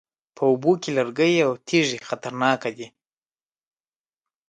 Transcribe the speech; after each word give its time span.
په 0.35 0.43
اوبو 0.49 0.71
کې 0.81 0.89
لرګي 0.97 1.33
او 1.45 1.51
تیږې 1.67 1.97
خطرناکې 2.07 2.71
دي 2.77 2.87